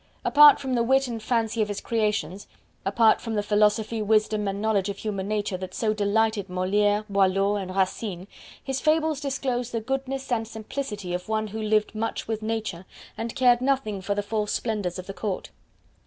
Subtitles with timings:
[0.25, 2.47] Apart from the wit and fancy of his creations
[2.85, 7.55] apart from the philosophy, wisdom, and knowledge of human nature that so delighted Moliere, Boileau
[7.55, 8.27] and Racine
[8.63, 12.85] his Fables disclose the goodness and simplicity of one who lived much with Nature,
[13.15, 15.51] and cared nothing for the false splendors of the court.